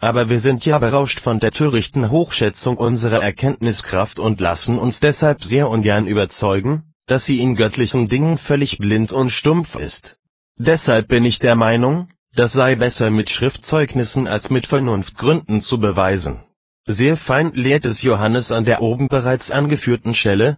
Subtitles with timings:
[0.00, 5.42] aber wir sind ja berauscht von der törichten Hochschätzung unserer Erkenntniskraft und lassen uns deshalb
[5.42, 10.16] sehr ungern überzeugen, dass sie in göttlichen Dingen völlig blind und stumpf ist.
[10.56, 16.44] Deshalb bin ich der Meinung, das sei besser mit Schriftzeugnissen als mit Vernunftgründen zu beweisen.
[16.86, 20.56] Sehr fein lehrt es Johannes an der oben bereits angeführten Stelle,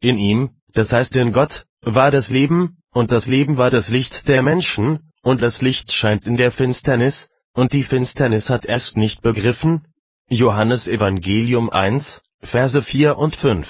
[0.00, 4.28] in ihm, das heißt in Gott, war das Leben, und das Leben war das Licht
[4.28, 9.22] der Menschen, und das Licht scheint in der Finsternis, und die Finsternis hat es nicht
[9.22, 9.86] begriffen.
[10.28, 13.66] Johannes Evangelium 1, Verse 4 und 5.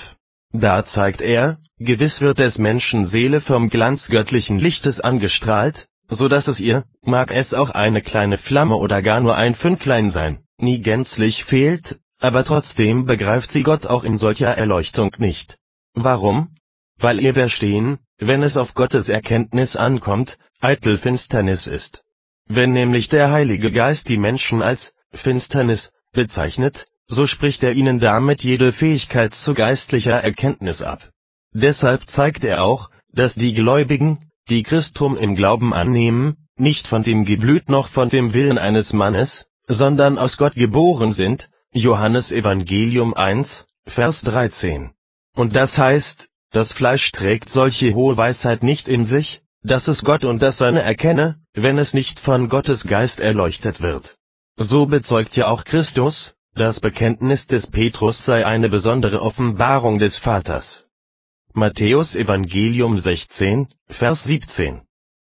[0.53, 6.49] Da zeigt er, gewiss wird des Menschen Seele vom Glanz göttlichen Lichtes angestrahlt, so dass
[6.49, 10.81] es ihr, mag es auch eine kleine Flamme oder gar nur ein Fünklein sein, nie
[10.81, 15.59] gänzlich fehlt, aber trotzdem begreift sie Gott auch in solcher Erleuchtung nicht.
[15.95, 16.57] Warum?
[16.99, 22.05] Weil ihr Verstehen, wenn es auf Gottes Erkenntnis ankommt, eitel Finsternis ist.
[22.47, 28.43] Wenn nämlich der Heilige Geist die Menschen als Finsternis bezeichnet, so spricht er ihnen damit
[28.43, 31.11] jede Fähigkeit zu geistlicher Erkenntnis ab.
[31.53, 37.25] Deshalb zeigt er auch, dass die Gläubigen, die Christum im Glauben annehmen, nicht von dem
[37.25, 43.67] Geblüt noch von dem Willen eines Mannes, sondern aus Gott geboren sind, Johannes Evangelium 1,
[43.87, 44.93] Vers 13.
[45.35, 50.25] Und das heißt, das Fleisch trägt solche hohe Weisheit nicht in sich, dass es Gott
[50.25, 54.17] und das Seine erkenne, wenn es nicht von Gottes Geist erleuchtet wird.
[54.57, 60.85] So bezeugt ja auch Christus, das Bekenntnis des Petrus sei eine besondere Offenbarung des Vaters.
[61.53, 64.83] Matthäus Evangelium 16, Vers 17